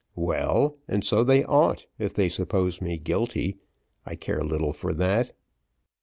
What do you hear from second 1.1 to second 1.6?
they